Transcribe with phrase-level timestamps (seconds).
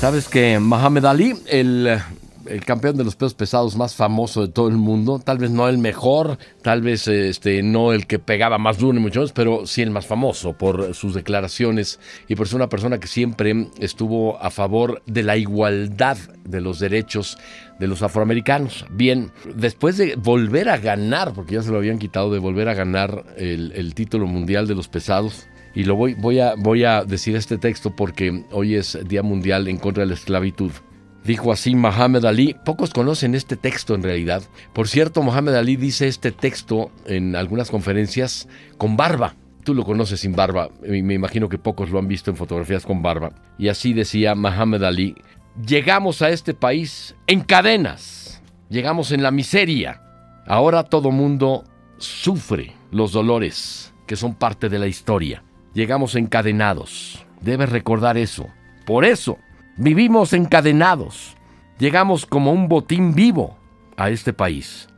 [0.00, 1.98] Sabes que Mohamed Ali, el,
[2.46, 5.68] el campeón de los pesos pesados más famoso de todo el mundo, tal vez no
[5.68, 9.66] el mejor, tal vez este, no el que pegaba más duro ni mucho menos, pero
[9.66, 11.98] sí el más famoso por sus declaraciones
[12.28, 16.78] y por ser una persona que siempre estuvo a favor de la igualdad de los
[16.78, 17.38] derechos
[17.80, 18.84] de los afroamericanos.
[18.90, 22.74] Bien, después de volver a ganar, porque ya se lo habían quitado, de volver a
[22.74, 26.54] ganar el, el título mundial de los pesados, y lo voy, voy, a,
[26.96, 30.72] a decir este texto porque hoy es Día Mundial en contra de la esclavitud.
[31.22, 32.56] Dijo así Muhammad Ali.
[32.64, 34.42] Pocos conocen este texto en realidad.
[34.72, 39.34] Por cierto, Muhammad Ali dice este texto en algunas conferencias con barba.
[39.64, 40.70] Tú lo conoces sin barba.
[40.80, 43.32] Me imagino que pocos lo han visto en fotografías con barba.
[43.58, 45.14] Y así decía Muhammad Ali.
[45.66, 48.42] Llegamos a este país en cadenas.
[48.70, 50.00] Llegamos en la miseria.
[50.46, 51.64] Ahora todo mundo
[51.98, 55.42] sufre los dolores que son parte de la historia
[55.76, 57.26] llegamos encadenados.
[57.42, 58.48] Debes recordar eso.
[58.86, 59.38] Por eso,
[59.76, 61.36] vivimos encadenados.
[61.78, 63.58] Llegamos como un botín vivo
[63.98, 64.88] a este país.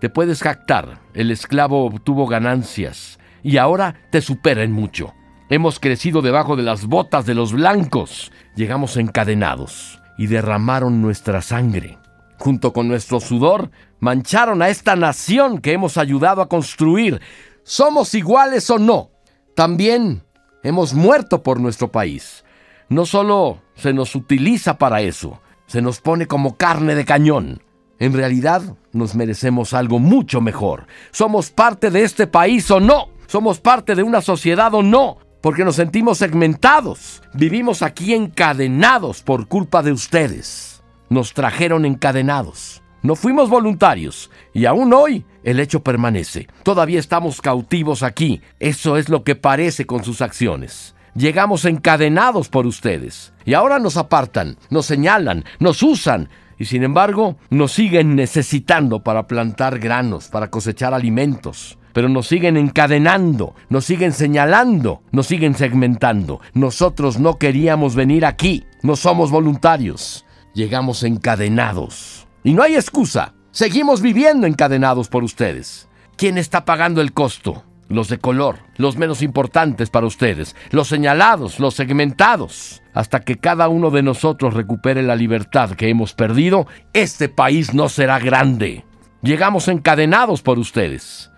[0.00, 5.12] Te puedes jactar, el esclavo obtuvo ganancias y ahora te supera en mucho.
[5.50, 8.30] Hemos crecido debajo de las botas de los blancos.
[8.54, 11.98] Llegamos encadenados y derramaron nuestra sangre.
[12.38, 17.20] Junto con nuestro sudor, mancharon a esta nación que hemos ayudado a construir.
[17.64, 19.10] ¿Somos iguales o no?
[19.56, 20.22] También
[20.62, 22.44] Hemos muerto por nuestro país.
[22.88, 27.62] No solo se nos utiliza para eso, se nos pone como carne de cañón.
[28.00, 30.86] En realidad nos merecemos algo mucho mejor.
[31.10, 33.08] ¿Somos parte de este país o no?
[33.26, 35.18] ¿Somos parte de una sociedad o no?
[35.40, 37.22] Porque nos sentimos segmentados.
[37.34, 40.82] Vivimos aquí encadenados por culpa de ustedes.
[41.08, 42.82] Nos trajeron encadenados.
[43.08, 46.46] No fuimos voluntarios y aún hoy el hecho permanece.
[46.62, 48.42] Todavía estamos cautivos aquí.
[48.60, 50.94] Eso es lo que parece con sus acciones.
[51.14, 57.38] Llegamos encadenados por ustedes y ahora nos apartan, nos señalan, nos usan y sin embargo
[57.48, 61.78] nos siguen necesitando para plantar granos, para cosechar alimentos.
[61.94, 66.42] Pero nos siguen encadenando, nos siguen señalando, nos siguen segmentando.
[66.52, 70.26] Nosotros no queríamos venir aquí, no somos voluntarios.
[70.52, 72.27] Llegamos encadenados.
[72.48, 73.34] Y no hay excusa.
[73.50, 75.86] Seguimos viviendo encadenados por ustedes.
[76.16, 77.62] ¿Quién está pagando el costo?
[77.90, 82.80] Los de color, los menos importantes para ustedes, los señalados, los segmentados.
[82.94, 87.90] Hasta que cada uno de nosotros recupere la libertad que hemos perdido, este país no
[87.90, 88.82] será grande.
[89.20, 91.30] Llegamos encadenados por ustedes.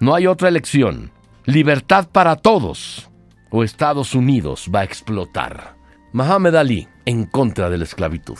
[0.00, 1.12] No hay otra elección.
[1.44, 3.08] Libertad para todos.
[3.52, 5.76] O Estados Unidos va a explotar.
[6.12, 8.38] Muhammad Ali en contra de la esclavitud.